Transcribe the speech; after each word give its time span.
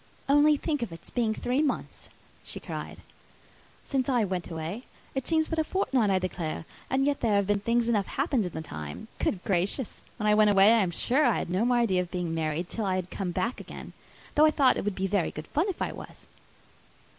"Only 0.27 0.57
think 0.57 0.81
of 0.81 0.91
its 0.91 1.11
being 1.11 1.35
three 1.35 1.61
months," 1.61 2.09
she 2.43 2.59
cried, 2.59 3.01
"since 3.85 4.09
I 4.09 4.23
went 4.23 4.49
away: 4.49 4.85
it 5.13 5.27
seems 5.27 5.47
but 5.47 5.59
a 5.59 5.63
fortnight, 5.63 6.09
I 6.09 6.17
declare; 6.17 6.65
and 6.89 7.05
yet 7.05 7.19
there 7.19 7.35
have 7.35 7.45
been 7.45 7.59
things 7.59 7.87
enough 7.87 8.07
happened 8.07 8.47
in 8.47 8.53
the 8.53 8.63
time. 8.63 9.09
Good 9.19 9.43
gracious! 9.43 10.01
when 10.17 10.25
I 10.25 10.33
went 10.33 10.49
away, 10.49 10.73
I 10.73 10.81
am 10.81 10.89
sure 10.89 11.23
I 11.23 11.37
had 11.37 11.51
no 11.51 11.65
more 11.65 11.77
idea 11.77 12.01
of 12.01 12.09
being 12.09 12.33
married 12.33 12.67
till 12.67 12.85
I 12.87 12.99
came 13.03 13.29
back 13.31 13.59
again! 13.61 13.93
though 14.33 14.47
I 14.47 14.49
thought 14.49 14.75
it 14.75 14.85
would 14.85 14.95
be 14.95 15.05
very 15.05 15.29
good 15.29 15.45
fun 15.49 15.69
if 15.69 15.83
I 15.83 15.91
was." 15.91 16.25